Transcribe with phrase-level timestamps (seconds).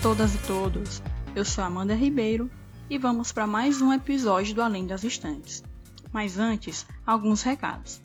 [0.00, 1.02] Todas e todos.
[1.34, 2.50] Eu sou Amanda Ribeiro
[2.88, 5.62] e vamos para mais um episódio do Além das Estantes.
[6.12, 8.00] Mas antes, alguns recados.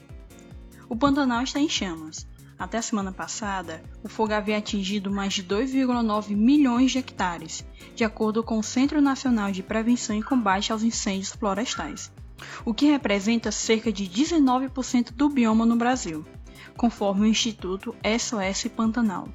[0.89, 2.27] O Pantanal está em chamas.
[2.57, 7.63] Até a semana passada, o fogo havia atingido mais de 2,9 milhões de hectares,
[7.95, 12.11] de acordo com o Centro Nacional de Prevenção e Combate aos Incêndios Florestais,
[12.65, 16.25] o que representa cerca de 19% do bioma no Brasil,
[16.75, 19.27] conforme o Instituto SOS Pantanal.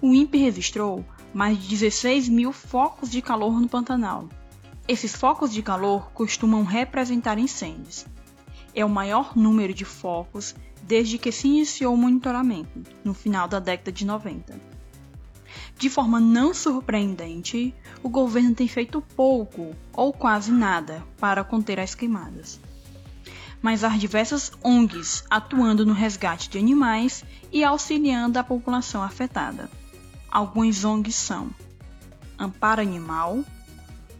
[0.00, 4.28] O INPE registrou mais de 16 mil focos de calor no Pantanal.
[4.86, 8.04] Esses focos de calor costumam representar incêndios.
[8.74, 13.58] É o maior número de focos desde que se iniciou o monitoramento, no final da
[13.58, 14.60] década de 90.
[15.78, 21.94] De forma não surpreendente, o governo tem feito pouco ou quase nada para conter as
[21.94, 22.60] queimadas.
[23.60, 29.70] Mas há diversas ONGs atuando no resgate de animais e auxiliando a população afetada.
[30.32, 31.50] Alguns ONGs são
[32.38, 33.44] Amparo Animal,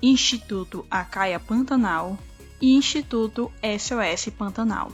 [0.02, 2.18] Instituto Acaia Pantanal
[2.60, 4.92] e Instituto SOS Pantanal.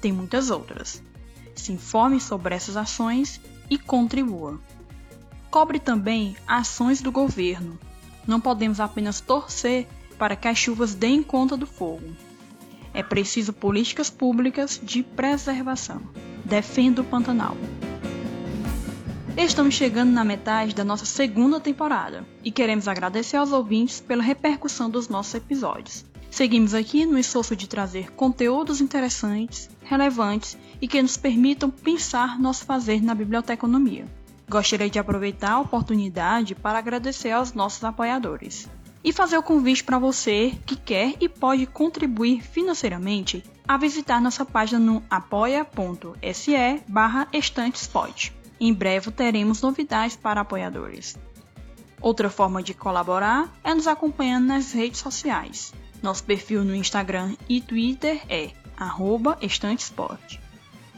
[0.00, 1.00] Tem muitas outras.
[1.54, 3.40] Se informe sobre essas ações
[3.70, 4.58] e contribua.
[5.52, 7.78] Cobre também ações do governo.
[8.26, 9.86] Não podemos apenas torcer
[10.18, 12.12] para que as chuvas deem conta do fogo.
[12.92, 16.02] É preciso políticas públicas de preservação.
[16.44, 17.56] Defenda o Pantanal.
[19.36, 24.90] Estamos chegando na metade da nossa segunda temporada e queremos agradecer aos ouvintes pela repercussão
[24.90, 26.04] dos nossos episódios.
[26.30, 32.64] Seguimos aqui no esforço de trazer conteúdos interessantes, relevantes e que nos permitam pensar nosso
[32.64, 34.04] fazer na biblioteconomia.
[34.48, 38.68] Gostaria de aproveitar a oportunidade para agradecer aos nossos apoiadores
[39.02, 44.44] e fazer o convite para você que quer e pode contribuir financeiramente a visitar nossa
[44.44, 46.52] página no apoia.se
[46.88, 47.28] barra.
[48.62, 51.18] Em breve teremos novidades para apoiadores.
[51.98, 55.72] Outra forma de colaborar é nos acompanhando nas redes sociais.
[56.02, 58.50] Nosso perfil no Instagram e Twitter é
[59.40, 60.38] estantesport.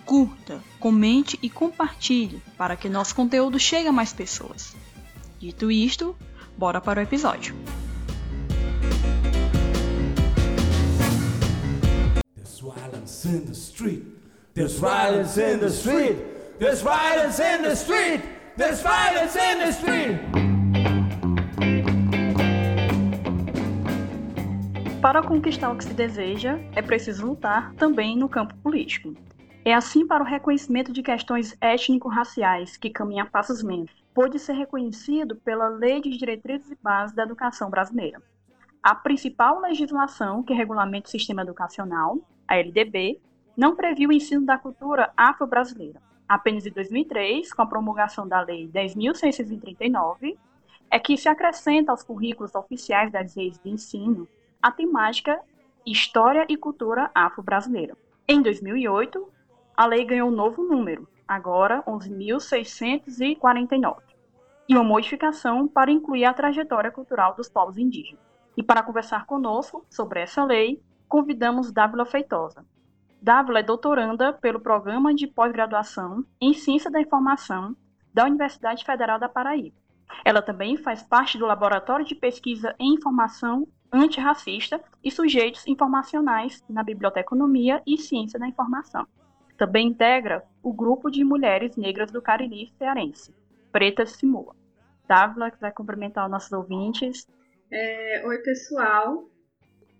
[0.05, 4.75] Curta, comente e compartilhe para que nosso conteúdo chegue a mais pessoas.
[5.39, 6.17] Dito isto,
[6.59, 7.55] bora para o episódio.
[12.35, 14.03] There's violence in the street.
[14.55, 16.32] There's violence in the street.
[16.63, 18.23] There's violence in the street.
[18.57, 20.21] There's violence in the street.
[25.01, 29.13] Para conquistar o que se deseja, é preciso lutar também no campo político.
[29.65, 35.35] É assim para o reconhecimento de questões étnico-raciais, que caminha passos lentos, pôde ser reconhecido
[35.35, 38.23] pela Lei de Diretrizes e Bases da Educação Brasileira.
[38.81, 43.21] A principal legislação que regulamenta o sistema educacional, a LDB,
[43.57, 48.69] não previu o ensino da cultura afro-brasileira apenas em 2003, com a promulgação da Lei
[48.69, 50.37] 10.639,
[50.91, 54.29] é que se acrescenta aos currículos oficiais das redes de ensino
[54.63, 55.41] a temática
[55.85, 57.97] História e Cultura Afro-Brasileira.
[58.29, 59.29] Em 2008,
[59.77, 63.97] a lei ganhou um novo número, agora 11.649,
[64.69, 68.23] e uma modificação para incluir a trajetória cultural dos povos indígenas.
[68.57, 72.65] E para conversar conosco sobre essa lei, convidamos Dávila Feitosa,
[73.23, 77.77] Dávila é doutoranda pelo Programa de Pós-Graduação em Ciência da Informação
[78.13, 79.77] da Universidade Federal da Paraíba.
[80.25, 86.83] Ela também faz parte do Laboratório de Pesquisa em Informação Antirracista e Sujeitos Informacionais na
[86.83, 89.07] Biblioteconomia e Ciência da Informação.
[89.57, 93.33] Também integra o Grupo de Mulheres Negras do Cariri Cearense,
[93.71, 94.57] Pretas Simula.
[95.07, 97.29] Dávila, vai cumprimentar os nossos ouvintes.
[97.71, 99.31] É, oi, pessoal.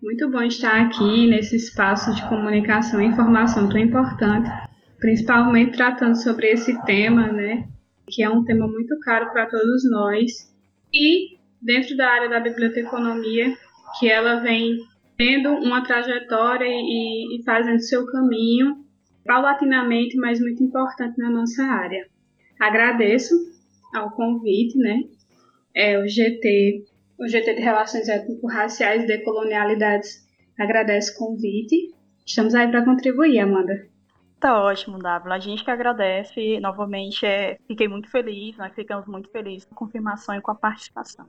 [0.03, 4.49] Muito bom estar aqui nesse espaço de comunicação e informação tão importante,
[4.99, 7.69] principalmente tratando sobre esse tema, né,
[8.09, 10.53] que é um tema muito caro para todos nós.
[10.93, 13.55] E dentro da área da biblioteconomia,
[13.97, 14.77] que ela vem
[15.17, 18.83] tendo uma trajetória e, e fazendo seu caminho
[19.25, 22.05] paulatinamente, mas muito importante na nossa área.
[22.59, 23.33] Agradeço
[23.95, 25.05] ao convite, né?
[25.73, 30.27] É, o GT o GT de Relações Étnico-Raciais e Decolonialidades
[30.59, 31.93] agradece o convite.
[32.25, 33.87] Estamos aí para contribuir, Amanda.
[34.39, 35.35] Tá ótimo, Dávila.
[35.35, 36.59] A gente que agradece.
[36.59, 40.55] Novamente, é, fiquei muito feliz, nós ficamos muito felizes com a confirmação e com a
[40.55, 41.25] participação.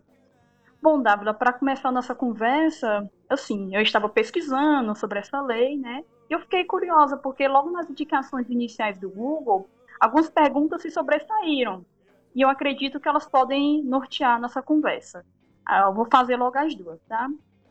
[0.82, 6.04] Bom, Dávila, para começar a nossa conversa, assim, eu estava pesquisando sobre essa lei, né?
[6.28, 9.69] E eu fiquei curiosa, porque logo nas indicações iniciais do Google,
[10.00, 11.87] algumas perguntas se sobressaíram.
[12.34, 15.25] E eu acredito que elas podem nortear nossa conversa.
[15.66, 17.28] Ah, eu vou fazer logo as duas, tá?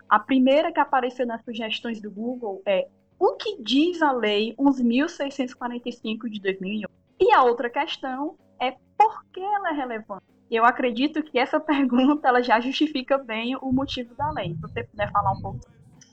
[0.10, 2.88] A primeira que apareceu nas sugestões do Google é
[3.20, 6.88] o que diz a Lei 11.645 de 2001?
[7.20, 10.34] E a outra questão é por que ela é relevante?
[10.56, 14.54] eu acredito que essa pergunta ela já justifica bem o motivo da lei.
[14.54, 15.60] Se você puder falar um pouco.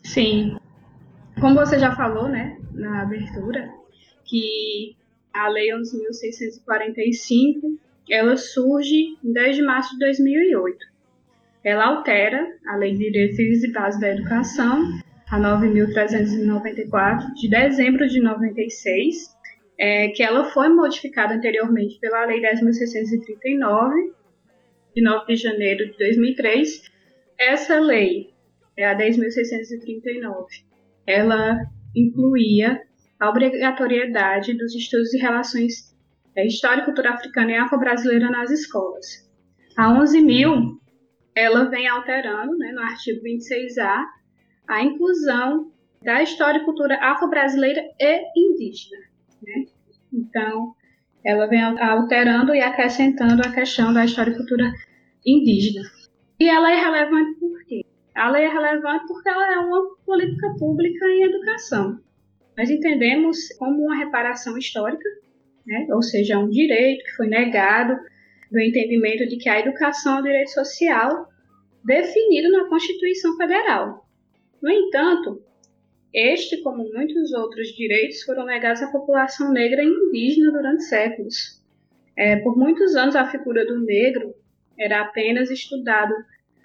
[0.05, 0.57] Sim.
[1.41, 3.73] Como você já falou, né, na abertura,
[4.25, 4.97] que
[5.33, 7.79] a Lei 11.645
[8.11, 10.87] ela surge em 10 de março de 2008.
[11.63, 14.83] Ela altera a Lei de Diretrizes e Bases da Educação,
[15.31, 19.37] a 9.394, de dezembro de 96,
[19.79, 24.13] é, que ela foi modificada anteriormente pela Lei 10.639,
[24.95, 26.83] de 9 de janeiro de 2003.
[27.39, 28.31] Essa lei,
[28.77, 30.47] é a 10.639,
[31.07, 31.61] ela
[31.95, 32.81] incluía
[33.19, 35.95] a obrigatoriedade dos estudos de relações
[36.35, 39.29] é, história e cultura africana e afro-brasileira nas escolas.
[39.77, 40.80] A 11.000,
[41.41, 44.05] ela vem alterando, né, no artigo 26A,
[44.69, 45.73] a inclusão
[46.03, 49.01] da história e cultura afro-brasileira e indígena.
[49.43, 49.65] Né?
[50.13, 50.75] Então,
[51.25, 54.71] ela vem alterando e acrescentando a questão da história e cultura
[55.27, 55.85] indígena.
[56.39, 57.85] E ela é relevante por quê?
[58.15, 61.99] Ela é relevante porque ela é uma política pública em educação.
[62.57, 65.09] Nós entendemos como uma reparação histórica,
[65.67, 65.87] né?
[65.91, 67.99] ou seja, um direito que foi negado
[68.51, 71.30] do entendimento de que a educação é um direito social
[71.85, 74.07] definido na Constituição Federal.
[74.63, 75.43] No entanto,
[76.13, 81.63] este, como muitos outros direitos, foram negados à população negra e indígena durante séculos.
[82.17, 84.35] É, por muitos anos, a figura do negro
[84.79, 86.15] era apenas estudado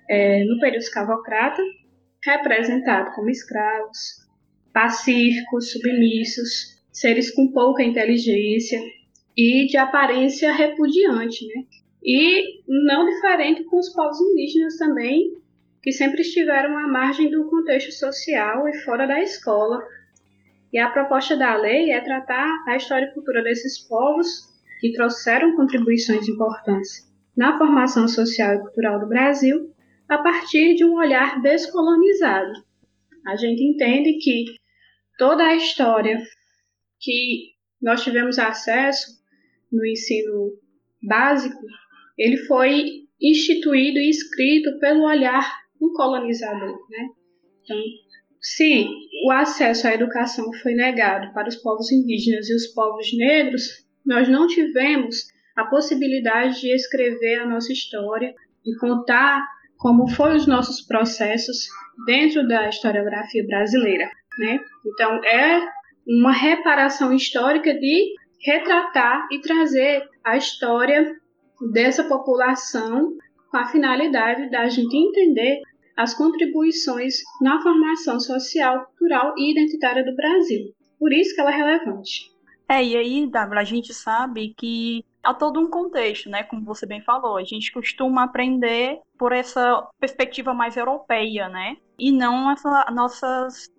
[0.09, 1.62] é, no período escravocrata,
[2.23, 4.25] representado como escravos,
[4.73, 8.81] pacíficos, submissos, seres com pouca inteligência
[9.38, 11.65] e de aparência repudiante, né?
[12.05, 15.33] E não diferente com os povos indígenas também,
[15.81, 19.83] que sempre estiveram à margem do contexto social e fora da escola.
[20.71, 24.27] E a proposta da lei é tratar a história e cultura desses povos
[24.79, 29.73] que trouxeram contribuições importantes na formação social e cultural do Brasil
[30.07, 32.53] a partir de um olhar descolonizado.
[33.25, 34.45] A gente entende que
[35.17, 36.21] toda a história
[36.99, 39.19] que nós tivemos acesso
[39.71, 40.53] no ensino
[41.01, 41.59] básico,
[42.17, 47.07] ele foi instituído e escrito pelo olhar do colonizador, né?
[47.63, 47.77] Então,
[48.41, 48.88] se
[49.25, 54.29] o acesso à educação foi negado para os povos indígenas e os povos negros, nós
[54.29, 58.33] não tivemos a possibilidade de escrever a nossa história
[58.65, 59.41] e contar
[59.77, 61.67] como foram os nossos processos
[62.06, 64.59] dentro da historiografia brasileira, né?
[64.85, 65.62] Então é
[66.07, 68.13] uma reparação histórica de
[68.45, 71.15] retratar e trazer a história
[71.71, 73.15] dessa população
[73.50, 75.62] com a finalidade da gente entender
[75.95, 80.73] as contribuições na formação social, cultural e identitária do Brasil.
[81.00, 82.31] Por isso que ela é relevante.
[82.67, 86.44] É, e aí, Débora, a gente sabe que há todo um contexto, né?
[86.44, 91.77] Como você bem falou, a gente costuma aprender por essa perspectiva mais europeia, né?
[91.97, 93.69] E não essa nossas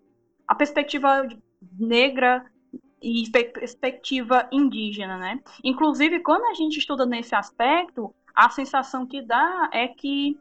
[0.46, 1.26] a perspectiva
[1.78, 2.44] negra
[3.00, 5.40] e perspectiva indígena, né?
[5.62, 10.38] Inclusive, quando a gente estuda nesse aspecto, a sensação que dá é que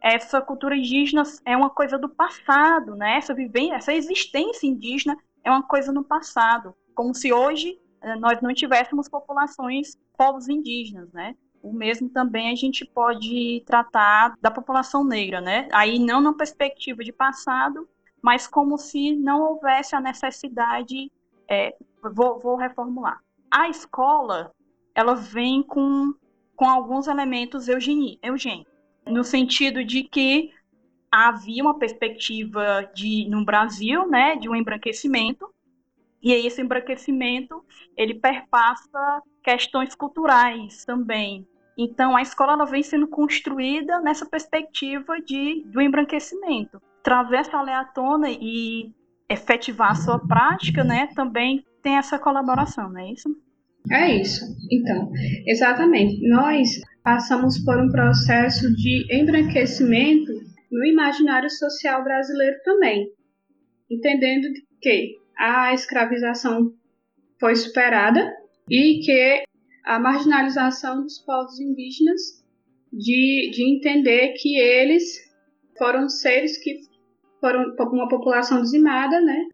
[0.00, 3.16] essa cultura indígena é uma coisa do passado, né?
[3.16, 8.40] Essa vivência, essa existência indígena é uma coisa no passado, como se hoje eh, nós
[8.40, 11.34] não tivéssemos populações, povos indígenas, né?
[11.62, 15.68] O mesmo também a gente pode tratar da população negra, né?
[15.72, 17.88] Aí não na perspectiva de passado,
[18.22, 21.10] mas como se não houvesse a necessidade.
[21.48, 21.74] É,
[22.14, 23.20] vou, vou reformular.
[23.50, 24.52] A escola,
[24.94, 26.12] ela vem com,
[26.54, 28.78] com alguns elementos eugênicos
[29.08, 30.52] no sentido de que
[31.10, 35.48] havia uma perspectiva de no Brasil, né, de um embranquecimento,
[36.22, 37.64] e esse embranquecimento
[37.96, 41.46] ele perpassa questões culturais também.
[41.76, 46.82] Então a escola ela vem sendo construída nessa perspectiva de do embranquecimento.
[47.02, 48.92] Trazer essa lei à tona e
[49.28, 53.28] efetivar a sua prática, né, também tem essa colaboração, não é isso?
[53.90, 54.44] É isso.
[54.70, 55.10] Então,
[55.46, 56.26] exatamente.
[56.28, 56.68] Nós
[57.02, 60.32] passamos por um processo de embranquecimento
[60.70, 63.10] no imaginário social brasileiro também,
[63.90, 64.48] entendendo
[64.80, 66.72] que a escravização
[67.40, 68.34] foi superada
[68.68, 69.42] e que
[69.84, 72.20] a marginalização dos povos indígenas
[72.92, 75.04] de, de entender que eles
[75.78, 76.87] foram seres que
[77.40, 79.46] foram uma população dizimada, né?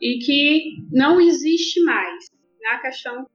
[0.00, 2.26] E que não existe mais
[2.62, 3.26] na questão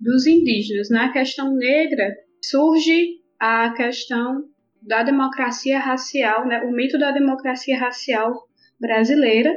[0.00, 0.90] dos indígenas.
[0.90, 4.44] Na questão negra, surge a questão
[4.82, 8.32] da democracia racial, né, o mito da democracia racial
[8.80, 9.52] brasileira,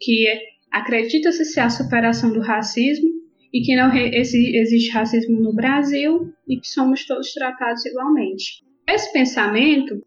[0.00, 0.26] que
[0.70, 3.08] acredita-se ser a superação do racismo
[3.52, 8.64] e que não existe racismo no Brasil e que somos todos tratados igualmente.
[8.88, 10.04] Esse pensamento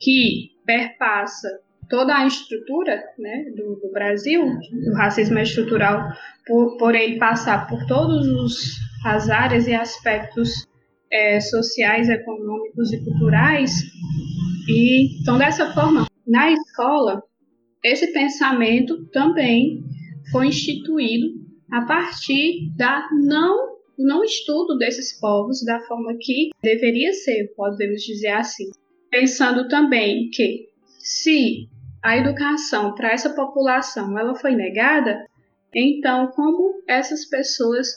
[0.00, 6.08] que perpassa toda a estrutura né, do, do Brasil, o racismo é estrutural,
[6.46, 10.66] por, por ele passar por todos os as áreas e aspectos
[11.10, 13.70] é, sociais, econômicos e culturais.
[14.68, 17.22] E então dessa forma, na escola,
[17.84, 19.84] esse pensamento também
[20.32, 21.28] foi instituído
[21.70, 28.28] a partir da não não estudo desses povos da forma que deveria ser, podemos dizer
[28.28, 28.70] assim.
[29.10, 30.66] Pensando também que
[30.98, 31.66] se
[32.02, 35.26] a educação para essa população ela foi negada,
[35.74, 37.88] então como essas pessoas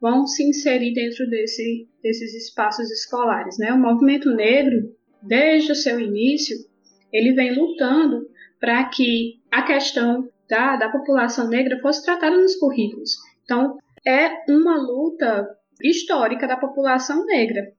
[0.00, 3.58] vão se inserir dentro desse, desses espaços escolares?
[3.58, 3.72] Né?
[3.72, 6.56] O movimento negro, desde o seu início,
[7.12, 8.26] ele vem lutando
[8.58, 13.16] para que a questão da, da população negra fosse tratada nos currículos.
[13.44, 15.48] Então, é uma luta
[15.82, 17.72] histórica da população negra,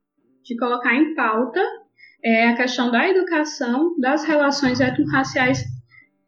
[0.44, 1.62] de colocar em pauta
[2.24, 5.64] é, a questão da educação, das relações étnico-raciais,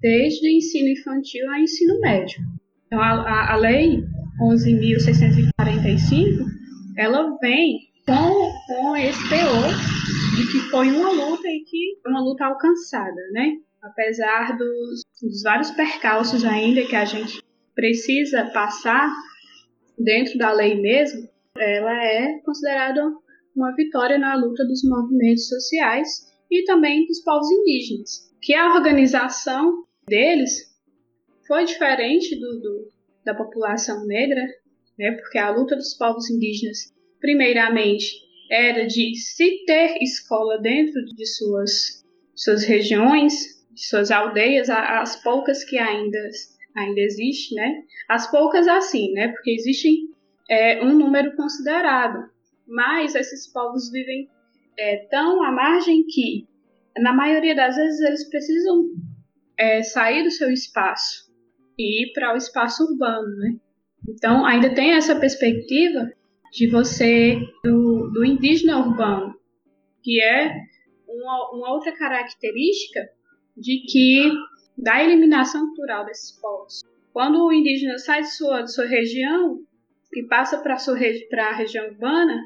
[0.02, 2.42] desde ensino infantil ao ensino médio.
[2.88, 4.04] Então, a, a, a Lei
[4.42, 6.46] 11.645,
[6.98, 9.70] ela vem com, com esse teor
[10.36, 13.54] de que foi uma luta e que uma luta alcançada, né?
[13.82, 17.42] Apesar dos, dos vários percalços ainda que a gente
[17.76, 19.10] precisa passar
[19.98, 23.02] dentro da lei mesmo, ela é considerada
[23.56, 29.84] uma vitória na luta dos movimentos sociais e também dos povos indígenas, que a organização
[30.08, 30.74] deles
[31.48, 32.94] foi diferente do, do
[33.26, 34.42] da população negra,
[35.00, 41.26] né, porque a luta dos povos indígenas, primeiramente, era de se ter escola dentro de
[41.26, 42.04] suas,
[42.36, 43.34] suas regiões,
[43.72, 46.20] de suas aldeias, as poucas que ainda
[46.76, 47.84] ainda existe, né?
[48.10, 49.30] As poucas assim, né?
[49.30, 50.10] Porque existem
[50.50, 52.30] é, um número considerado,
[52.68, 54.30] mas esses povos vivem
[54.78, 56.48] é, tão à margem que,
[56.98, 58.86] na maioria das vezes, eles precisam
[59.58, 61.32] é, sair do seu espaço
[61.78, 63.56] e ir para o espaço urbano, né?
[64.08, 66.12] Então, ainda tem essa perspectiva
[66.52, 69.34] de você, do, do indígena urbano,
[70.04, 70.54] que é
[71.08, 73.02] uma, uma outra característica
[73.58, 74.32] de que
[74.78, 76.82] da eliminação cultural desses povos.
[77.12, 79.60] Quando o indígena sai de sua, de sua região
[80.16, 82.42] e passa para a região urbana,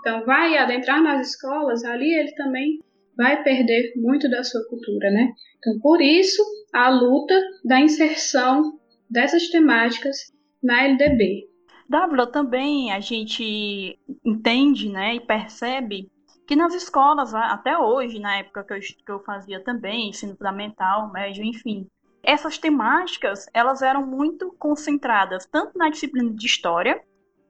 [0.00, 2.80] então vai adentrar nas escolas, ali ele também
[3.16, 5.32] vai perder muito da sua cultura, né?
[5.58, 11.48] Então, por isso, a luta da inserção dessas temáticas na LDB.
[11.88, 16.10] Dávila, também a gente entende né, e percebe
[16.46, 21.12] que nas escolas, até hoje, na época que eu, que eu fazia também, ensino fundamental,
[21.12, 21.86] médio, enfim,
[22.22, 27.02] essas temáticas, elas eram muito concentradas tanto na disciplina de história,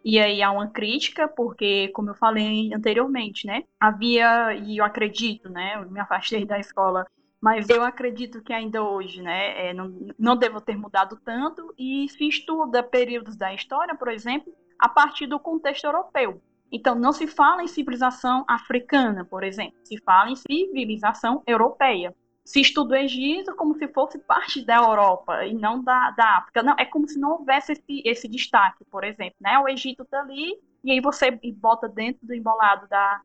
[0.04, 5.48] e aí há uma crítica, porque, como eu falei anteriormente, né, havia, e eu acredito,
[5.48, 7.06] né, eu me afastei da escola,
[7.40, 12.08] mas eu acredito que ainda hoje, né, é, não, não devo ter mudado tanto, e
[12.08, 16.40] se estuda períodos da história, por exemplo, a partir do contexto europeu.
[16.70, 22.14] Então, não se fala em civilização africana, por exemplo, se fala em civilização europeia.
[22.44, 26.62] Se estuda o Egito como se fosse parte da Europa e não da, da África.
[26.62, 29.36] Não, é como se não houvesse esse, esse destaque, por exemplo.
[29.40, 29.58] Né?
[29.58, 33.20] O Egito está ali e aí você bota dentro do embolado da,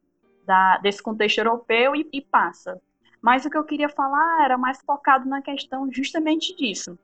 [0.45, 2.79] da, desse contexto europeu e, e passa.
[3.21, 6.97] Mas o que eu queria falar era mais focado na questão justamente disso,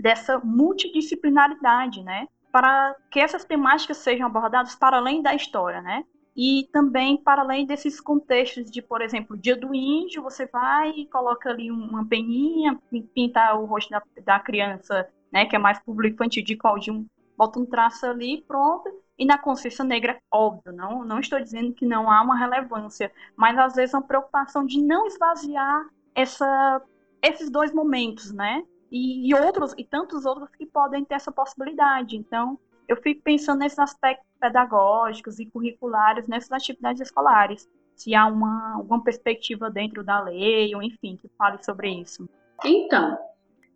[0.00, 2.28] dessa multidisciplinaridade, né?
[2.50, 6.04] para que essas temáticas sejam abordadas para além da história, né?
[6.40, 11.04] E também para além desses contextos de, por exemplo, dia do índio, você vai e
[11.06, 12.78] coloca ali uma peninha,
[13.12, 16.92] pinta o rosto da, da criança, né, que é mais público infantil, de qual de
[16.92, 17.04] um,
[17.36, 18.88] bota um traço ali, pronto.
[19.18, 23.58] E na consciência negra, óbvio, não, não estou dizendo que não há uma relevância, mas
[23.58, 26.80] às vezes uma preocupação de não esvaziar essa,
[27.20, 28.62] esses dois momentos, né?
[28.90, 32.16] e, e outros e tantos outros que podem ter essa possibilidade.
[32.16, 37.68] Então, eu fico pensando nesses aspectos pedagógicos e curriculares nessas atividades escolares.
[37.94, 42.28] Se há uma, alguma perspectiva dentro da lei, ou enfim, que fale sobre isso.
[42.64, 43.18] Então,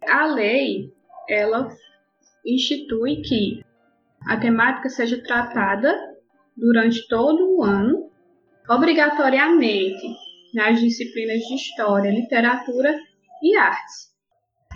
[0.08, 0.92] a lei,
[1.28, 1.68] ela
[2.46, 3.64] institui que
[4.26, 5.94] a temática seja tratada
[6.56, 8.10] durante todo o ano,
[8.68, 10.16] obrigatoriamente
[10.54, 12.96] nas disciplinas de História, Literatura
[13.42, 14.12] e Artes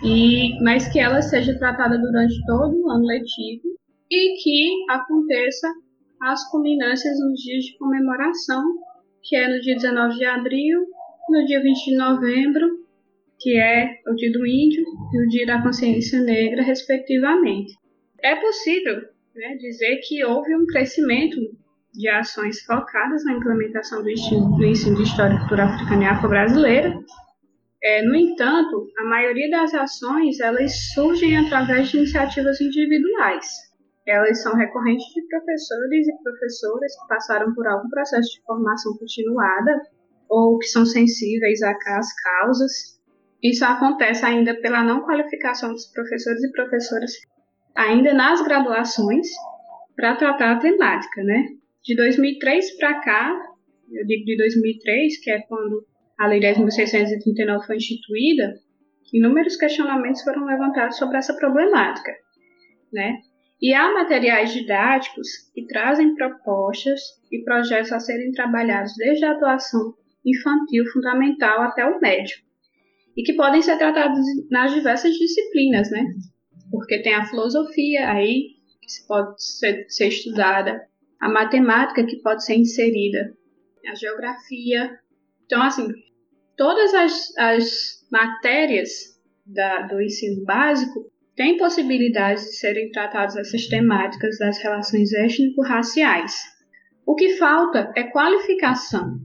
[0.03, 3.63] e mas que ela seja tratada durante todo o ano letivo
[4.09, 5.67] e que aconteça
[6.21, 8.63] as culminâncias nos dias de comemoração,
[9.23, 10.85] que é no dia 19 de abril,
[11.29, 12.87] no dia 20 de novembro,
[13.39, 14.83] que é o dia do índio
[15.13, 17.73] e o dia da consciência negra, respectivamente.
[18.21, 19.01] É possível
[19.35, 21.37] né, dizer que houve um crescimento
[21.93, 24.71] de ações focadas na implementação do ensino, de
[25.03, 26.99] História e Cultura Africana e Afro-Brasileira.
[27.83, 33.66] É, no entanto, a maioria das ações elas surgem através de iniciativas individuais.
[34.07, 39.81] Elas são recorrentes de professores e professoras que passaram por algum processo de formação continuada
[40.29, 42.97] ou que são sensíveis às causas.
[43.43, 47.11] Isso acontece ainda pela não qualificação dos professores e professoras
[47.75, 49.27] ainda nas graduações
[49.95, 51.45] para tratar a temática, né?
[51.83, 53.35] De 2003 para cá,
[53.91, 55.85] eu digo de 2003, que é quando
[56.17, 58.53] a Lei 10.639 foi instituída,
[59.13, 62.11] inúmeros questionamentos foram levantados sobre essa problemática,
[62.91, 63.17] né?
[63.61, 69.95] E há materiais didáticos que trazem propostas e projetos a serem trabalhados desde a atuação
[70.23, 72.37] infantil, fundamental até o médio,
[73.15, 74.19] e que podem ser tratados
[74.51, 76.05] nas diversas disciplinas, né?
[76.69, 80.87] Porque tem a filosofia aí, que pode ser, ser estudada,
[81.19, 83.33] a matemática, que pode ser inserida,
[83.87, 84.99] a geografia.
[85.45, 85.87] Então, assim,
[86.55, 94.39] todas as, as matérias da, do ensino básico têm possibilidades de serem tratadas essas temáticas
[94.39, 96.33] das relações étnico-raciais.
[97.05, 99.19] O que falta é qualificação.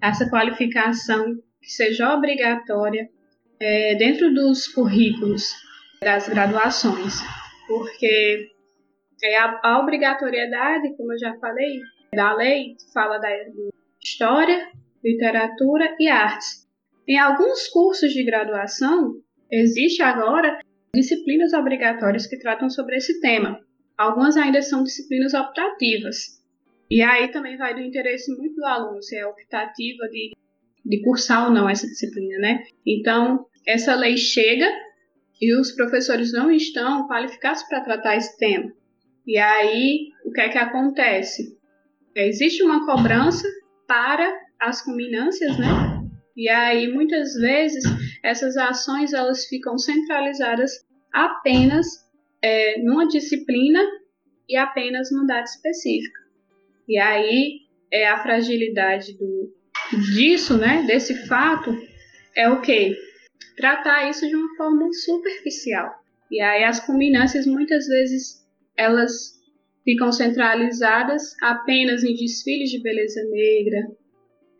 [0.00, 3.08] Essa qualificação que seja obrigatória
[3.58, 5.50] é, dentro dos currículos
[6.00, 7.14] das graduações,
[7.66, 8.50] porque
[9.24, 11.80] é a, a, obrigatoriedade, como eu já falei,
[12.14, 13.30] da lei fala da
[14.04, 14.68] história,
[15.02, 16.66] literatura e artes.
[17.08, 19.14] Em alguns cursos de graduação,
[19.50, 20.58] existe agora
[20.96, 23.60] disciplinas obrigatórias que tratam sobre esse tema.
[23.96, 26.42] Algumas ainda são disciplinas optativas.
[26.90, 30.32] E aí também vai do interesse muito do aluno, se é optativa de,
[30.84, 32.64] de cursar ou não essa disciplina, né?
[32.86, 34.68] Então, essa lei chega
[35.40, 38.72] e os professores não estão qualificados para tratar esse tema.
[39.26, 41.58] E aí, o que é que acontece?
[42.14, 43.46] Existe uma cobrança
[43.86, 45.66] para as culminâncias, né?
[46.36, 47.84] E aí, muitas vezes,
[48.22, 50.85] essas ações elas ficam centralizadas
[51.16, 51.86] apenas
[52.42, 53.80] é, numa disciplina
[54.46, 56.20] e apenas numa data específica.
[56.86, 59.52] E aí, é a fragilidade do,
[60.14, 60.84] disso, né?
[60.86, 61.74] Desse fato,
[62.36, 62.94] é o que?
[63.56, 65.90] Tratar isso de uma forma superficial.
[66.30, 69.36] E aí, as culminâncias muitas vezes elas
[69.82, 73.88] ficam centralizadas apenas em desfiles de beleza negra,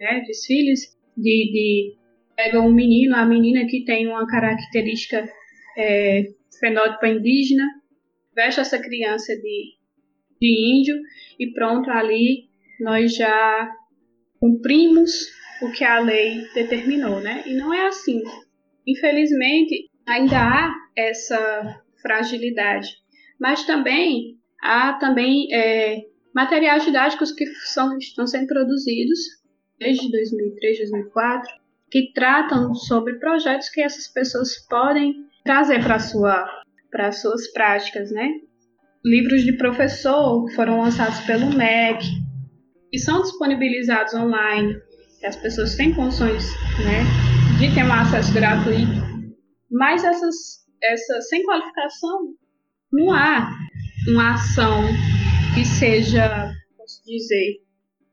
[0.01, 0.23] né?
[0.27, 1.97] desfiles de, de
[2.35, 5.29] pegam um menino, a menina que tem uma característica
[5.77, 7.65] é, fenótipo indígena,
[8.35, 9.75] veste essa criança de,
[10.41, 10.97] de índio
[11.39, 12.49] e pronto, ali
[12.81, 13.73] nós já
[14.39, 15.11] cumprimos
[15.63, 17.43] o que a lei determinou, né?
[17.47, 18.23] E não é assim.
[18.87, 23.07] Infelizmente, ainda há essa fragilidade
[23.39, 29.19] mas também há também é, materiais didáticos que são, estão sendo produzidos
[29.79, 31.55] desde 2003, 2004,
[31.91, 35.15] que tratam sobre projetos que essas pessoas podem
[35.47, 36.45] trazer para sua,
[36.91, 38.29] para suas práticas, né?
[39.05, 42.05] Livros de professor foram lançados pelo MEC
[42.93, 44.75] e são disponibilizados online,
[45.21, 46.45] que as pessoas têm condições,
[46.85, 47.05] né,
[47.59, 49.07] de ter um acesso gratuito.
[49.71, 52.35] Mas essas, essa sem qualificação
[52.93, 53.49] não há
[54.09, 54.83] uma ação
[55.55, 57.61] que seja, posso dizer,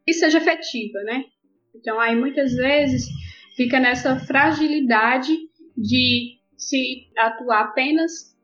[0.05, 1.23] que seja efetiva, né?
[1.75, 3.05] Então aí muitas vezes
[3.55, 5.35] fica nessa fragilidade
[5.75, 8.35] de se atuar apenas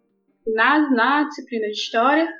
[0.48, 2.34] na, na disciplina de história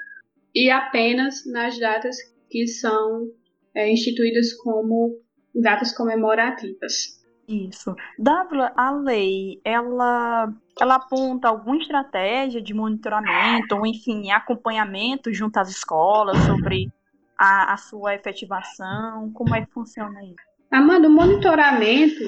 [0.54, 2.18] e apenas nas datas
[2.50, 3.28] que são
[3.76, 5.20] é, instituídas como
[5.54, 7.20] datas comemorativas.
[7.48, 7.96] Isso.
[8.18, 15.70] Dávila, a lei, ela, ela aponta alguma estratégia de monitoramento, ou enfim, acompanhamento junto às
[15.70, 16.92] escolas sobre
[17.38, 19.32] a, a sua efetivação?
[19.34, 20.36] Como é que funciona isso?
[20.72, 22.24] Amanda, o monitoramento,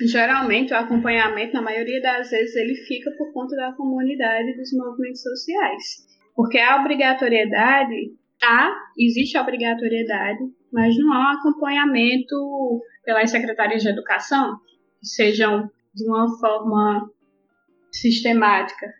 [0.00, 5.22] geralmente o acompanhamento, na maioria das vezes, ele fica por conta da comunidade dos movimentos
[5.22, 6.06] sociais.
[6.34, 10.40] Porque a obrigatoriedade, há, existe a obrigatoriedade,
[10.72, 14.58] mas não há um acompanhamento pelas secretarias de educação,
[14.98, 17.08] que sejam de uma forma
[17.92, 18.92] sistemática.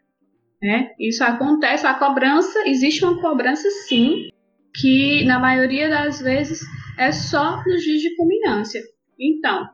[0.63, 0.93] Né?
[0.99, 4.29] Isso acontece, a cobrança, existe uma cobrança sim,
[4.75, 6.61] que na maioria das vezes
[6.99, 8.81] é só nos dias de culminância.
[9.19, 9.69] Então,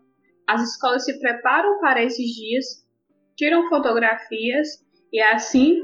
[0.51, 2.85] as escolas se preparam para esses dias,
[3.37, 4.69] tiram fotografias
[5.13, 5.81] e assim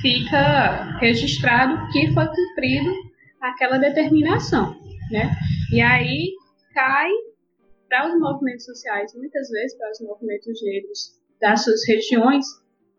[0.00, 2.94] fica registrado que foi cumprido
[3.40, 4.74] aquela determinação,
[5.10, 5.30] né?
[5.70, 6.32] E aí
[6.72, 7.10] cai
[7.88, 12.46] para os movimentos sociais, muitas vezes para os movimentos negros das suas regiões,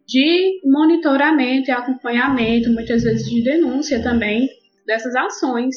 [0.08, 4.48] de monitoramento e acompanhamento, muitas vezes de denúncia também
[4.86, 5.76] dessas ações.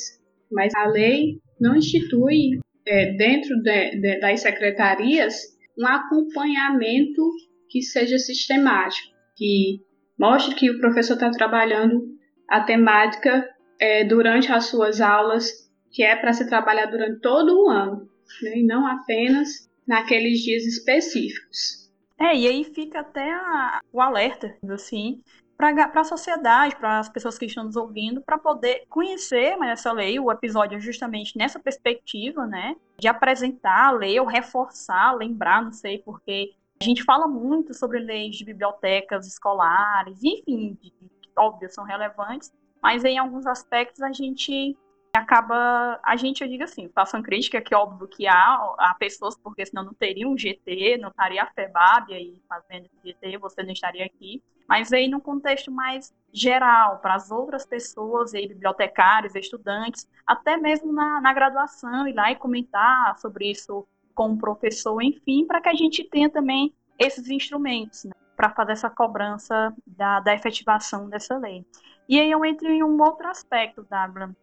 [0.51, 7.23] Mas a lei não institui é, dentro de, de, das secretarias um acompanhamento
[7.69, 9.81] que seja sistemático, que
[10.19, 12.07] mostre que o professor está trabalhando
[12.49, 13.49] a temática
[13.81, 15.51] é, durante as suas aulas,
[15.91, 18.09] que é para se trabalhar durante todo o ano,
[18.43, 21.85] né, e não apenas naqueles dias específicos.
[22.19, 25.21] É, e aí fica até a, o alerta, assim,
[25.57, 29.93] para a sociedade, para as pessoas que estão nos ouvindo, para poder conhecer mais essa
[29.93, 30.19] lei.
[30.19, 32.77] O episódio é justamente nessa perspectiva, né?
[32.99, 37.99] De apresentar a lei ou reforçar, lembrar, não sei, porque a gente fala muito sobre
[37.99, 40.93] leis de bibliotecas escolares, enfim, que
[41.37, 44.77] óbvio são relevantes, mas em alguns aspectos a gente
[45.17, 49.65] acaba, a gente, eu digo assim, façam crítica, que óbvio que há, há pessoas, porque
[49.65, 54.05] senão não teria um GT, não estaria a FEBAB aí fazendo GT, você não estaria
[54.05, 60.57] aqui, mas aí num contexto mais geral, para as outras pessoas, aí, bibliotecários, estudantes, até
[60.57, 65.61] mesmo na, na graduação, ir lá e comentar sobre isso com o professor, enfim, para
[65.61, 71.09] que a gente tenha também esses instrumentos, né, para fazer essa cobrança da, da efetivação
[71.09, 71.65] dessa lei.
[72.09, 74.35] E aí eu entro em um outro aspecto, W,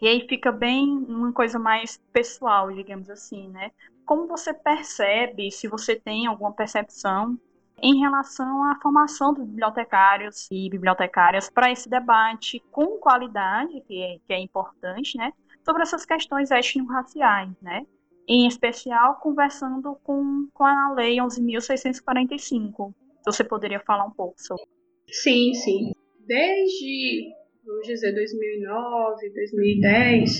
[0.00, 3.70] e aí fica bem uma coisa mais pessoal, digamos assim, né?
[4.04, 7.38] Como você percebe, se você tem alguma percepção
[7.82, 14.18] em relação à formação dos bibliotecários e bibliotecárias para esse debate com qualidade, que é,
[14.26, 15.32] que é importante, né?
[15.64, 17.84] Sobre essas questões étnico-raciais, né?
[18.28, 22.94] Em especial, conversando com, com a Lei 11.645.
[23.24, 24.64] Você poderia falar um pouco sobre
[25.08, 25.92] Sim, sim.
[26.26, 27.32] Desde
[27.66, 30.30] vamos dizer, 2009, 2010,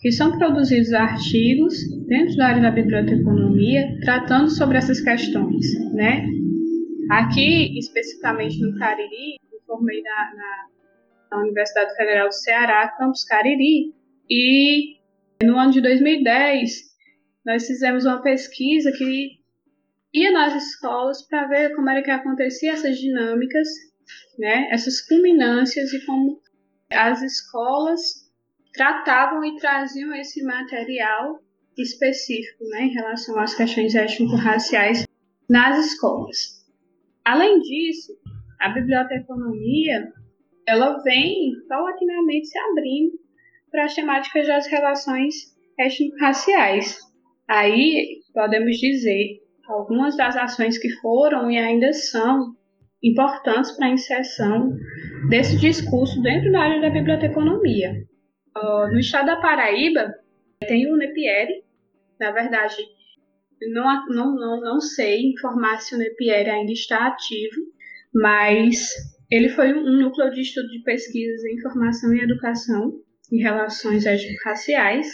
[0.00, 1.74] que são produzidos artigos
[2.06, 6.26] dentro da área da biblioteconomia tratando sobre essas questões, né?
[7.10, 10.66] Aqui, especificamente no Cariri, eu formei na, na,
[11.30, 13.94] na Universidade Federal do Ceará, campus Cariri,
[14.28, 14.96] e
[15.42, 16.94] no ano de 2010
[17.46, 19.38] nós fizemos uma pesquisa que
[20.12, 23.68] ia nas escolas para ver como era que acontecia essas dinâmicas,
[24.38, 26.40] né, essas culminâncias e como
[26.90, 28.30] as escolas
[28.72, 31.40] tratavam e traziam esse material
[31.76, 35.06] específico né, em relação às questões étnico-raciais
[35.48, 36.64] nas escolas.
[37.24, 38.12] Além disso,
[38.60, 40.12] a biblioteconomia
[40.66, 43.18] ela vem paulatinamente se abrindo
[43.70, 45.34] para as temáticas das relações
[45.78, 46.98] étnico-raciais.
[47.48, 52.54] Aí podemos dizer algumas das ações que foram e ainda são
[53.04, 54.74] importantes para a inserção
[55.28, 57.92] desse discurso dentro da área da biblioteconomia.
[58.90, 60.14] No estado da Paraíba,
[60.66, 61.62] tem o NEPIERE,
[62.18, 62.76] na verdade,
[63.72, 67.60] não, não, não, não sei informar se o NEPIERE ainda está ativo,
[68.14, 68.88] mas
[69.30, 72.92] ele foi um núcleo de estudo de pesquisas em informação e educação
[73.32, 75.06] em relações étnico-raciais.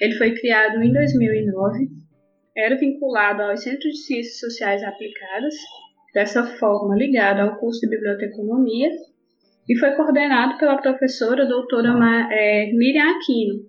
[0.00, 1.88] Ele foi criado em 2009,
[2.56, 5.54] era vinculado aos Centros de Ciências Sociais Aplicadas
[6.14, 8.88] dessa forma ligada ao curso de biblioteconomia
[9.68, 11.90] e foi coordenado pela professora doutora
[12.30, 13.64] é, Miriam Aquino,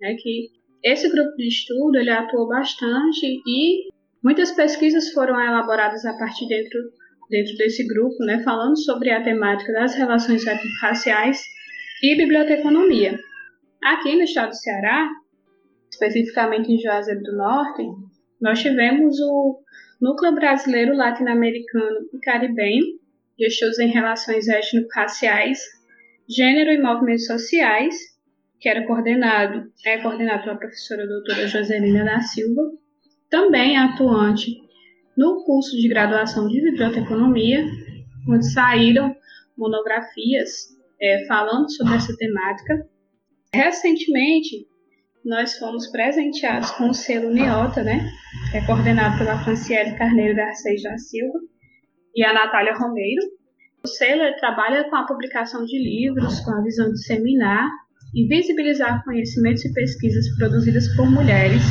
[0.00, 0.48] né, que
[0.84, 3.88] esse grupo de estudo ele atuou bastante e
[4.22, 6.78] muitas pesquisas foram elaboradas a partir dentro,
[7.28, 10.44] dentro desse grupo, né, falando sobre a temática das relações
[10.80, 11.42] raciais
[12.02, 13.18] e biblioteconomia.
[13.82, 15.08] Aqui no estado do Ceará,
[15.90, 17.82] especificamente em Juazeiro do Norte,
[18.40, 19.58] nós tivemos o
[20.00, 22.84] Núcleo Brasileiro Latino-Americano e Caribenho,
[23.36, 25.58] de estudos em relações étnico-raciais,
[26.28, 27.96] gênero e movimentos sociais,
[28.60, 32.62] que era coordenado, é coordenado pela professora doutora Joselina da Silva,
[33.28, 34.56] também atuante
[35.16, 37.64] no curso de graduação de biblioteconomia,
[38.28, 39.14] onde saíram
[39.56, 42.88] monografias é, falando sobre essa temática.
[43.52, 44.66] Recentemente,
[45.24, 48.10] nós fomos presenteados com o selo Niota, né,
[48.50, 51.38] que é coordenado pela Franciele Carneiro Garcês da Silva
[52.14, 53.22] e a Natália Romeiro.
[53.84, 57.68] O selo trabalha com a publicação de livros, com a visão de disseminar
[58.14, 61.62] e visibilizar conhecimentos e pesquisas produzidas por mulheres,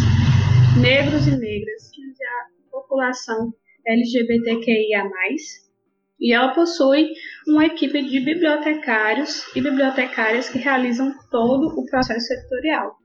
[0.81, 3.51] negros e negras e a população
[3.85, 5.03] LGBTQIA+,
[6.19, 7.11] e ela possui
[7.47, 12.96] uma equipe de bibliotecários e bibliotecárias que realizam todo o processo editorial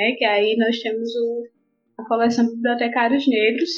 [0.00, 0.12] né?
[0.12, 1.46] Que aí nós temos o,
[1.98, 3.70] a coleção Bibliotecários Negros,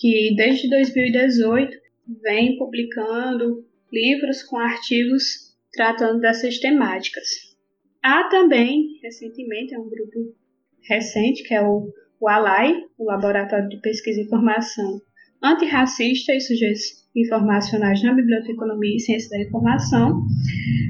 [0.00, 1.78] que desde 2018
[2.20, 7.54] vem publicando livros com artigos tratando dessas temáticas.
[8.02, 10.34] Há também, recentemente, é um grupo
[10.82, 11.88] recente, que é o,
[12.20, 15.00] o ALAI, o Laboratório de Pesquisa e Informação
[15.42, 20.26] Antirracista e Sujeitos Informacionais na Biblioteconomia e Ciência da Informação,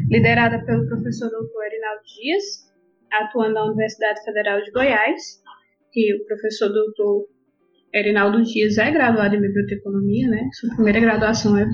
[0.08, 1.66] liderada pelo professor Dr.
[1.66, 2.73] Erinaldo Dias,
[3.22, 5.42] atuando na Universidade Federal de Goiás,
[5.92, 7.28] que o professor doutor
[7.92, 10.48] Erinaldo Dias é graduado em biblioteconomia, né?
[10.54, 11.66] Sua primeira graduação é,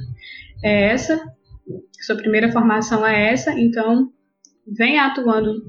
[0.63, 1.21] é essa,
[2.03, 4.13] sua primeira formação é essa, então
[4.67, 5.63] vem atuando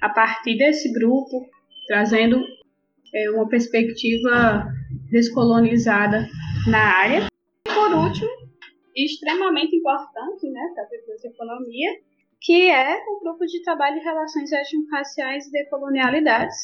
[0.00, 1.46] a partir desse grupo,
[1.86, 2.40] trazendo
[3.14, 4.66] é, uma perspectiva
[5.10, 6.26] descolonizada
[6.68, 7.26] na área.
[7.66, 8.30] E por último,
[8.94, 11.90] extremamente importante né, para a biblioteconomia,
[12.40, 16.56] que é o grupo de trabalho de relações étnico-raciais e decolonialidades,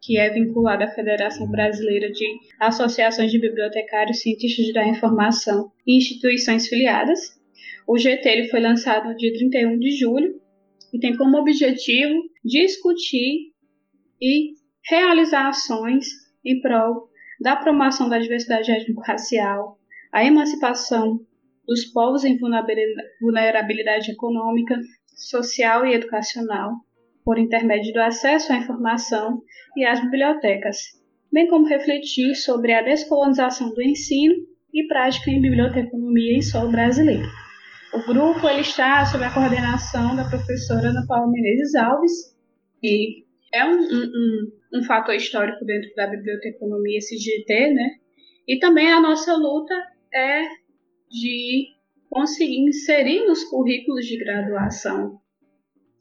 [0.00, 2.26] que é vinculado à Federação Brasileira de
[2.58, 7.40] Associações de Bibliotecários Cientistas da Informação e instituições filiadas.
[7.86, 10.40] O GT ele foi lançado no dia 31 de julho
[10.92, 13.52] e tem como objetivo discutir
[14.20, 14.54] e
[14.84, 16.06] realizar ações
[16.44, 17.08] em prol
[17.40, 19.78] da promoção da diversidade étnico-racial,
[20.12, 21.20] a emancipação
[21.66, 24.76] dos povos em vulnerabilidade econômica,
[25.14, 26.72] social e educacional,
[27.24, 29.42] por intermédio do acesso à informação
[29.76, 30.78] e às bibliotecas,
[31.32, 34.34] bem como refletir sobre a descolonização do ensino
[34.72, 37.28] e prática em biblioteconomia em solo brasileiro.
[37.92, 42.34] O grupo ele está sob a coordenação da professora Ana Paula Menezes Alves
[42.82, 47.90] e é um, um, um fator histórico dentro da biblioteconomia esse GT, né?
[48.48, 49.74] E também a nossa luta
[50.12, 50.42] é
[51.10, 51.68] de
[52.12, 55.18] conseguir inserir nos currículos de graduação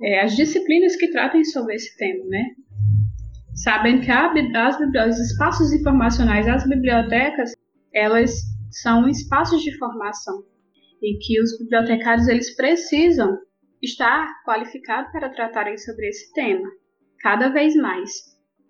[0.02, 2.48] é, as disciplinas que tratem sobre esse tema, né?
[3.54, 4.78] Sabem que a, as,
[5.10, 7.54] os espaços informacionais, as bibliotecas,
[7.94, 8.32] elas
[8.72, 10.44] são espaços de formação
[11.02, 13.38] e que os bibliotecários eles precisam
[13.82, 16.70] estar qualificados para tratarem sobre esse tema,
[17.20, 18.12] cada vez mais.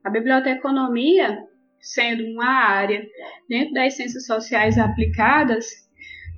[0.03, 1.39] A biblioteconomia,
[1.79, 3.03] sendo uma área
[3.49, 5.65] dentro das ciências sociais aplicadas,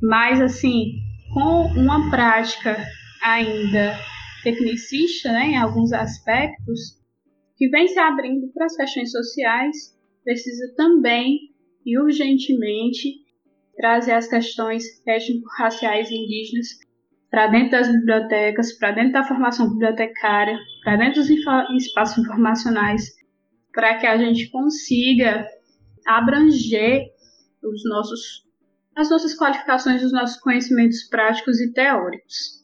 [0.04, 1.00] mas assim,
[1.34, 2.78] com uma prática
[3.24, 3.98] ainda
[4.44, 7.02] tecnicista, né, em alguns aspectos,
[7.56, 11.40] que vem se abrindo para as questões sociais, precisa também
[11.86, 13.24] e urgentemente
[13.78, 16.68] trazer as questões étnico-raciais indígenas
[17.32, 23.10] para dentro das bibliotecas, para dentro da formação bibliotecária, para dentro dos espaços informacionais,
[23.74, 25.48] para que a gente consiga
[26.06, 27.08] abranger
[27.64, 28.44] os nossos,
[28.96, 32.64] as nossas qualificações, os nossos conhecimentos práticos e teóricos.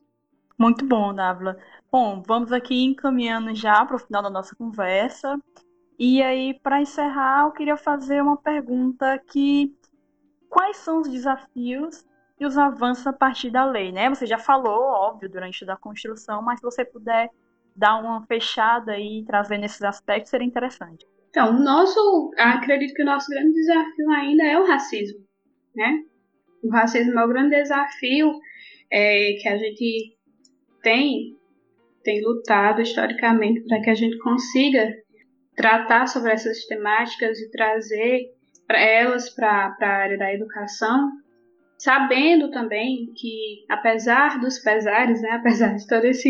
[0.58, 1.58] Muito bom, Dávila.
[1.92, 5.40] Bom, vamos aqui encaminhando já para o final da nossa conversa.
[5.98, 9.76] E aí, para encerrar, eu queria fazer uma pergunta que
[10.50, 12.06] quais são os desafios
[12.40, 14.10] e os avanços a partir da lei, né?
[14.10, 17.30] Você já falou, óbvio, durante a construção, mas se você puder
[17.76, 21.06] dar uma fechada e trazer nesses aspectos, seria interessante.
[21.30, 25.20] Então, nosso, acredito que o nosso grande desafio ainda é o racismo,
[25.76, 26.04] né?
[26.64, 28.32] O racismo é o grande desafio
[28.92, 30.18] é, que a gente
[30.82, 31.36] tem,
[32.04, 34.96] tem lutado historicamente para que a gente consiga
[35.56, 38.32] tratar sobre essas temáticas e trazer
[38.66, 41.10] para elas para a área da educação,
[41.78, 46.22] sabendo também que, apesar dos pesares, né, apesar de todas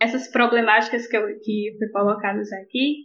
[0.00, 3.04] essas problemáticas que, eu, que foi colocadas aqui,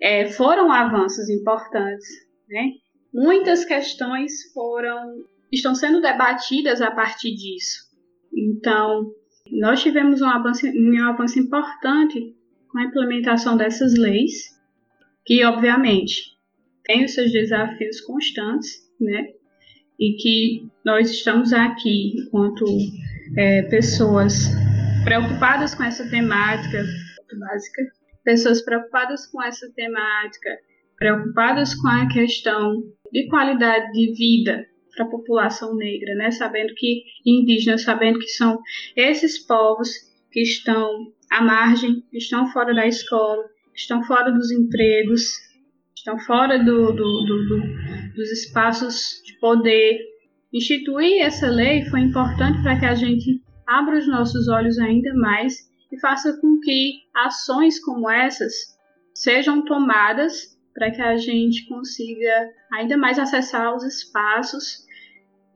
[0.00, 2.06] é, foram avanços importantes.
[2.48, 2.72] Né?
[3.12, 7.90] Muitas questões foram estão sendo debatidas a partir disso.
[8.36, 9.10] Então,
[9.50, 12.34] nós tivemos um avanço, um avanço importante
[12.68, 14.32] com a implementação dessas leis,
[15.24, 16.38] que obviamente
[16.84, 19.28] tem os seus desafios constantes, né?
[19.98, 22.64] E que nós estamos aqui enquanto
[23.36, 24.48] é, pessoas
[25.04, 26.84] preocupadas com essa temática
[27.38, 27.82] básica,
[28.24, 30.58] pessoas preocupadas com essa temática,
[30.96, 32.82] preocupadas com a questão
[33.12, 36.30] de qualidade de vida para a população negra, né?
[36.30, 38.60] Sabendo que indígenas, sabendo que são
[38.96, 39.90] esses povos
[40.30, 45.22] que estão à margem, estão fora da escola, estão fora dos empregos,
[45.96, 49.98] estão fora do, do, do, dos espaços de poder.
[50.52, 55.70] Instituir essa lei foi importante para que a gente abra os nossos olhos ainda mais
[55.92, 58.52] e faça com que ações como essas
[59.14, 64.84] sejam tomadas para que a gente consiga ainda mais acessar os espaços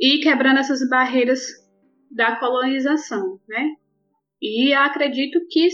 [0.00, 1.40] e quebrando essas barreiras
[2.10, 3.74] da colonização, né?
[4.40, 5.68] E acredito que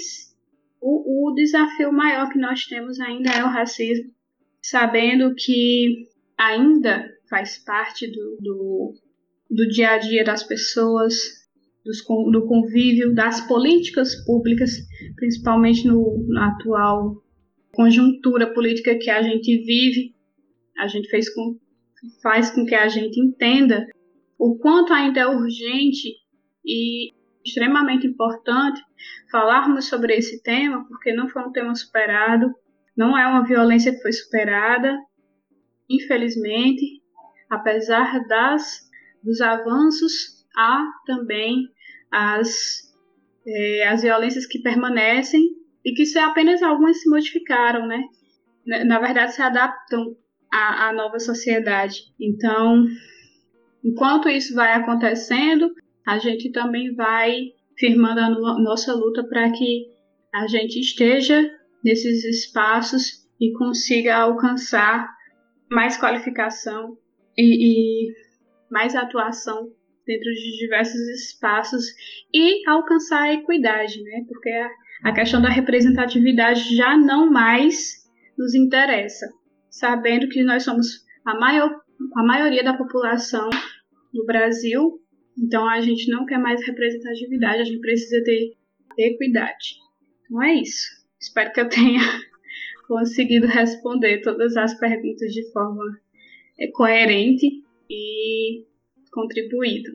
[0.81, 4.11] o, o desafio maior que nós temos ainda é o racismo,
[4.63, 8.95] sabendo que ainda faz parte do, do,
[9.51, 11.15] do dia a dia das pessoas,
[11.85, 14.71] dos, do convívio, das políticas públicas,
[15.17, 17.23] principalmente no, na atual
[17.73, 20.15] conjuntura política que a gente vive,
[20.79, 21.59] a gente fez com,
[22.23, 23.87] faz com que a gente entenda
[24.39, 26.15] o quanto ainda é urgente
[26.65, 27.13] e
[27.45, 28.83] extremamente importante
[29.31, 32.55] falarmos sobre esse tema, porque não foi um tema superado,
[32.97, 34.99] não é uma violência que foi superada,
[35.89, 37.03] infelizmente,
[37.49, 38.91] apesar das
[39.23, 41.69] dos avanços, há também
[42.11, 42.95] as,
[43.47, 48.03] é, as violências que permanecem e que apenas algumas se modificaram, né?
[48.87, 50.17] Na verdade, se adaptam
[50.53, 52.03] à, à nova sociedade.
[52.21, 52.87] Então,
[53.85, 55.73] enquanto isso vai acontecendo,
[56.07, 59.87] a gente também vai firmando a nossa luta para que
[60.35, 61.51] a gente esteja
[61.83, 65.09] nesses espaços e consiga alcançar
[65.71, 66.99] mais qualificação
[67.37, 68.13] e, e
[68.71, 69.73] mais atuação
[70.07, 71.87] dentro de diversos espaços
[72.35, 74.25] e alcançar a equidade, né?
[74.29, 74.69] Porque a,
[75.03, 79.27] a questão da representatividade já não mais nos interessa,
[79.71, 81.81] sabendo que nós somos a, maior,
[82.17, 83.49] a maioria da população
[84.13, 85.01] no Brasil,
[85.39, 88.57] então a gente não quer mais representatividade, a gente precisa ter
[88.99, 89.77] equidade.
[90.25, 90.89] Então é isso.
[91.21, 92.01] Espero que eu tenha
[92.89, 95.85] conseguido responder todas as perguntas de forma
[96.59, 97.47] é, coerente
[97.89, 98.65] e
[99.13, 99.91] contribuído.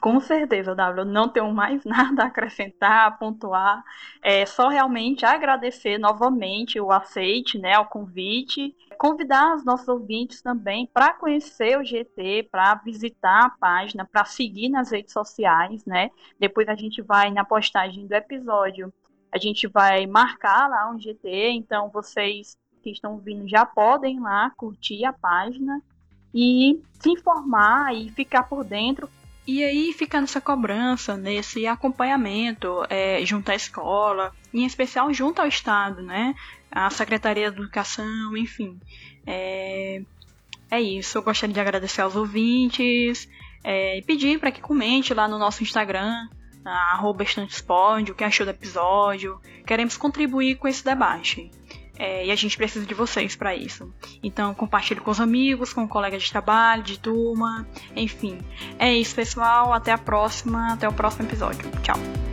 [0.00, 1.04] Com certeza, W.
[1.04, 3.82] Não tenho mais nada a acrescentar, a pontuar.
[4.22, 8.76] É só realmente agradecer novamente o aceite, né, o convite.
[8.96, 14.68] Convidar os nossos ouvintes também para conhecer o GT, para visitar a página, para seguir
[14.68, 16.10] nas redes sociais, né?
[16.38, 18.92] Depois a gente vai na postagem do episódio,
[19.30, 24.50] a gente vai marcar lá um GT, então vocês que estão vindo já podem lá
[24.56, 25.82] curtir a página
[26.34, 29.08] e se informar e ficar por dentro.
[29.48, 35.48] E aí fica nessa cobrança, nesse acompanhamento é, junto à escola, em especial junto ao
[35.48, 36.34] Estado, né?
[36.70, 38.78] A Secretaria de Educação, enfim.
[39.26, 40.02] É,
[40.70, 43.26] é isso, eu gostaria de agradecer aos ouvintes
[43.64, 46.28] é, e pedir para que comente lá no nosso Instagram,
[46.62, 49.40] arroba o que achou do episódio.
[49.66, 51.50] Queremos contribuir com esse debate.
[51.98, 53.92] É, e a gente precisa de vocês para isso.
[54.22, 58.38] Então, compartilhe com os amigos, com colegas de trabalho, de turma, enfim.
[58.78, 59.72] É isso, pessoal.
[59.72, 61.68] Até a próxima, até o próximo episódio.
[61.82, 62.27] Tchau.